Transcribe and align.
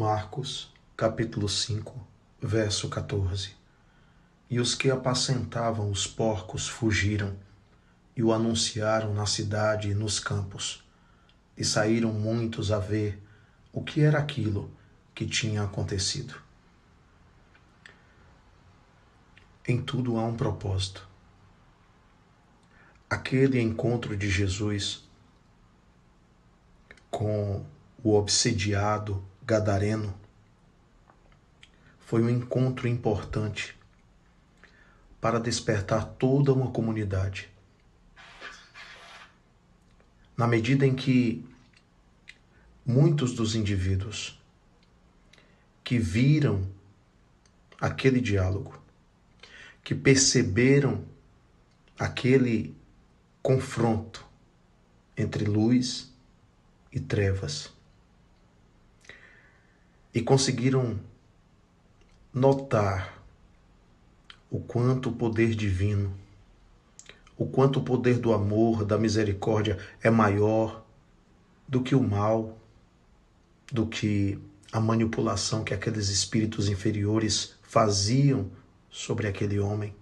Marcos, 0.00 0.72
capítulo 0.96 1.46
5, 1.46 1.94
verso 2.40 2.88
14. 2.88 3.54
E 4.48 4.58
os 4.58 4.74
que 4.74 4.90
apacentavam 4.90 5.90
os 5.90 6.06
porcos 6.06 6.66
fugiram 6.66 7.36
e 8.16 8.22
o 8.22 8.32
anunciaram 8.32 9.12
na 9.12 9.26
cidade 9.26 9.90
e 9.90 9.94
nos 9.94 10.18
campos. 10.18 10.82
E 11.54 11.62
saíram 11.62 12.14
muitos 12.14 12.72
a 12.72 12.78
ver 12.78 13.22
o 13.74 13.84
que 13.84 14.00
era 14.00 14.18
aquilo 14.18 14.70
que 15.14 15.26
tinha 15.26 15.64
acontecido. 15.64 16.34
Em 19.68 19.82
tudo 19.82 20.16
há 20.16 20.24
um 20.24 20.34
propósito. 20.34 21.06
Aquele 23.10 23.60
encontro 23.60 24.16
de 24.16 24.30
Jesus 24.30 25.06
com 27.10 27.66
o 28.02 28.14
obsediado 28.14 29.28
Gadareno 29.50 30.14
foi 31.98 32.22
um 32.22 32.30
encontro 32.30 32.86
importante 32.86 33.76
para 35.20 35.40
despertar 35.40 36.04
toda 36.04 36.52
uma 36.52 36.70
comunidade. 36.70 37.50
Na 40.36 40.46
medida 40.46 40.86
em 40.86 40.94
que 40.94 41.44
muitos 42.86 43.34
dos 43.34 43.56
indivíduos 43.56 44.40
que 45.82 45.98
viram 45.98 46.64
aquele 47.80 48.20
diálogo, 48.20 48.80
que 49.82 49.96
perceberam 49.96 51.04
aquele 51.98 52.72
confronto 53.42 54.24
entre 55.16 55.44
luz 55.44 56.14
e 56.92 57.00
trevas, 57.00 57.79
e 60.14 60.20
conseguiram 60.20 60.98
notar 62.32 63.22
o 64.50 64.60
quanto 64.60 65.10
o 65.10 65.12
poder 65.12 65.54
divino, 65.54 66.12
o 67.36 67.46
quanto 67.46 67.78
o 67.78 67.82
poder 67.82 68.18
do 68.18 68.32
amor, 68.32 68.84
da 68.84 68.98
misericórdia 68.98 69.78
é 70.02 70.10
maior 70.10 70.84
do 71.66 71.82
que 71.82 71.94
o 71.94 72.02
mal, 72.02 72.58
do 73.72 73.86
que 73.86 74.38
a 74.72 74.80
manipulação 74.80 75.64
que 75.64 75.72
aqueles 75.72 76.08
espíritos 76.08 76.68
inferiores 76.68 77.54
faziam 77.62 78.50
sobre 78.90 79.28
aquele 79.28 79.58
homem, 79.58 79.94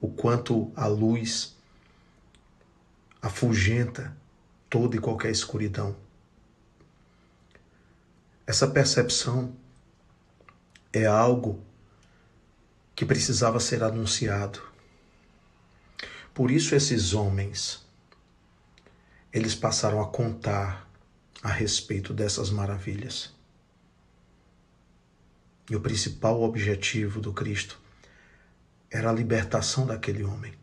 o 0.00 0.08
quanto 0.08 0.70
a 0.74 0.86
luz 0.86 1.56
afugenta 3.22 4.16
toda 4.68 4.96
e 4.96 5.00
qualquer 5.00 5.30
escuridão. 5.30 5.96
Essa 8.46 8.68
percepção 8.68 9.56
é 10.92 11.04
algo 11.04 11.60
que 12.94 13.04
precisava 13.04 13.58
ser 13.58 13.82
anunciado. 13.82 14.62
Por 16.32 16.50
isso 16.50 16.74
esses 16.74 17.12
homens 17.12 17.84
eles 19.32 19.54
passaram 19.54 20.00
a 20.00 20.08
contar 20.08 20.88
a 21.42 21.50
respeito 21.50 22.14
dessas 22.14 22.48
maravilhas. 22.48 23.34
E 25.68 25.74
o 25.74 25.80
principal 25.80 26.40
objetivo 26.42 27.20
do 27.20 27.32
Cristo 27.32 27.78
era 28.90 29.10
a 29.10 29.12
libertação 29.12 29.84
daquele 29.84 30.22
homem 30.22 30.54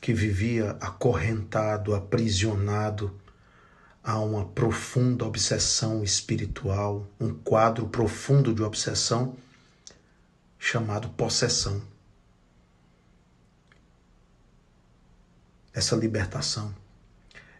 que 0.00 0.14
vivia 0.14 0.78
acorrentado, 0.80 1.94
aprisionado 1.94 3.20
há 4.06 4.20
uma 4.20 4.44
profunda 4.44 5.24
obsessão 5.24 6.04
espiritual, 6.04 7.04
um 7.18 7.34
quadro 7.34 7.88
profundo 7.88 8.54
de 8.54 8.62
obsessão 8.62 9.36
chamado 10.56 11.08
possessão. 11.08 11.82
Essa 15.74 15.96
libertação, 15.96 16.72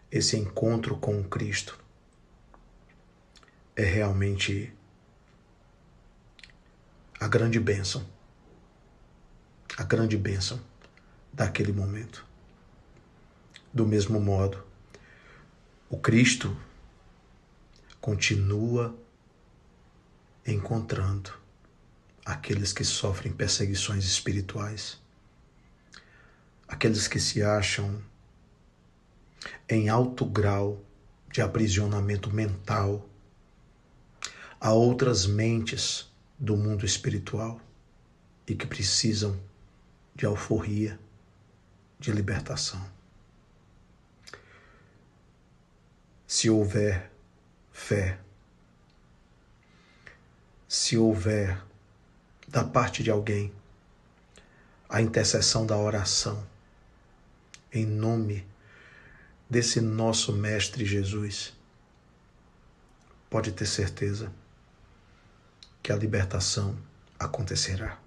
esse 0.09 0.37
encontro 0.37 0.95
com 0.95 1.19
o 1.19 1.23
Cristo 1.25 1.77
é 3.75 3.83
realmente 3.83 4.73
a 7.19 7.27
grande 7.27 7.59
bênção, 7.59 8.07
a 9.75 9.83
grande 9.83 10.17
bênção 10.17 10.61
daquele 11.33 11.73
momento. 11.73 12.25
Do 13.73 13.85
mesmo 13.85 14.17
modo, 14.17 14.65
o 15.89 15.97
Cristo 15.97 16.55
continua 18.01 18.93
encontrando 20.45 21.31
aqueles 22.25 22.73
que 22.73 22.83
sofrem 22.83 23.31
perseguições 23.31 24.03
espirituais, 24.03 24.99
aqueles 26.67 27.07
que 27.07 27.19
se 27.19 27.41
acham 27.41 28.01
em 29.69 29.87
alto 29.87 30.25
grau 30.25 30.83
de 31.31 31.41
aprisionamento 31.41 32.33
mental 32.33 33.07
a 34.59 34.73
outras 34.73 35.25
mentes 35.25 36.11
do 36.37 36.57
mundo 36.57 36.85
espiritual 36.85 37.61
e 38.45 38.55
que 38.55 38.67
precisam 38.67 39.39
de 40.13 40.25
alforria, 40.25 40.99
de 41.97 42.11
libertação. 42.11 42.96
Se 46.27 46.49
houver 46.49 47.09
fé, 47.71 48.19
se 50.67 50.97
houver 50.97 51.63
da 52.45 52.65
parte 52.65 53.01
de 53.01 53.09
alguém 53.09 53.53
a 54.89 55.01
intercessão 55.01 55.65
da 55.65 55.77
oração, 55.77 56.45
em 57.71 57.85
nome 57.85 58.45
desse 59.49 59.79
nosso 59.79 60.33
Mestre 60.33 60.85
Jesus, 60.85 61.53
pode 63.29 63.53
ter 63.53 63.65
certeza 63.65 64.29
que 65.81 65.93
a 65.93 65.95
libertação 65.95 66.77
acontecerá. 67.17 67.97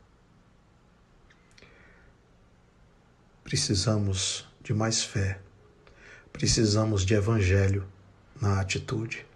Precisamos 3.42 4.46
de 4.62 4.74
mais 4.74 5.02
fé, 5.02 5.40
precisamos 6.32 7.04
de 7.04 7.14
evangelho 7.14 7.88
na 8.40 8.60
atitude. 8.60 9.29